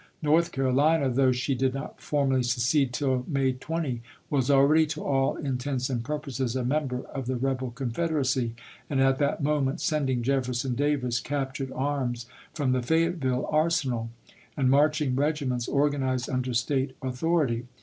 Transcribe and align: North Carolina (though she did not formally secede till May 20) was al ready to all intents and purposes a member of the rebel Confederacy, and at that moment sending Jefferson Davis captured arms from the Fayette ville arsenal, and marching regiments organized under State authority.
North 0.23 0.51
Carolina 0.51 1.11
(though 1.11 1.31
she 1.31 1.53
did 1.53 1.75
not 1.75 2.01
formally 2.01 2.41
secede 2.41 2.91
till 2.91 3.23
May 3.27 3.51
20) 3.53 4.01
was 4.31 4.49
al 4.49 4.63
ready 4.63 4.87
to 4.87 5.03
all 5.03 5.35
intents 5.35 5.91
and 5.91 6.03
purposes 6.03 6.55
a 6.55 6.65
member 6.65 7.03
of 7.13 7.27
the 7.27 7.35
rebel 7.35 7.69
Confederacy, 7.69 8.55
and 8.89 8.99
at 8.99 9.19
that 9.19 9.43
moment 9.43 9.79
sending 9.79 10.23
Jefferson 10.23 10.73
Davis 10.73 11.19
captured 11.19 11.71
arms 11.75 12.25
from 12.51 12.71
the 12.71 12.81
Fayette 12.81 13.17
ville 13.17 13.45
arsenal, 13.51 14.09
and 14.57 14.71
marching 14.71 15.15
regiments 15.15 15.67
organized 15.67 16.31
under 16.31 16.55
State 16.55 16.95
authority. 17.03 17.67